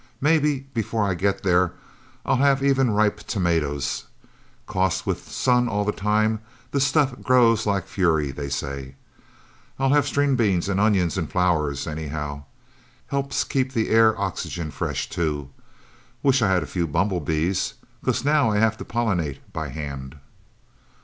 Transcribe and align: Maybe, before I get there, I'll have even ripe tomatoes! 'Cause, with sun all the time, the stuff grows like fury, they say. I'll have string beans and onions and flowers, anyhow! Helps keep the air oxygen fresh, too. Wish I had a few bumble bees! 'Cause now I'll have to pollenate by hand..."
Maybe, 0.19 0.61
before 0.73 1.03
I 1.03 1.13
get 1.13 1.43
there, 1.43 1.73
I'll 2.25 2.37
have 2.37 2.63
even 2.63 2.89
ripe 2.89 3.19
tomatoes! 3.27 4.05
'Cause, 4.65 5.05
with 5.05 5.29
sun 5.29 5.67
all 5.69 5.85
the 5.85 5.91
time, 5.91 6.39
the 6.71 6.79
stuff 6.79 7.21
grows 7.21 7.67
like 7.67 7.85
fury, 7.85 8.31
they 8.31 8.49
say. 8.49 8.95
I'll 9.77 9.91
have 9.91 10.07
string 10.07 10.35
beans 10.35 10.67
and 10.67 10.79
onions 10.79 11.19
and 11.19 11.31
flowers, 11.31 11.85
anyhow! 11.85 12.45
Helps 13.09 13.43
keep 13.43 13.73
the 13.73 13.89
air 13.89 14.19
oxygen 14.19 14.71
fresh, 14.71 15.07
too. 15.07 15.49
Wish 16.23 16.41
I 16.41 16.47
had 16.49 16.63
a 16.63 16.65
few 16.65 16.87
bumble 16.87 17.19
bees! 17.19 17.75
'Cause 18.03 18.25
now 18.25 18.49
I'll 18.49 18.59
have 18.59 18.77
to 18.77 18.83
pollenate 18.83 19.53
by 19.53 19.69
hand..." 19.69 20.15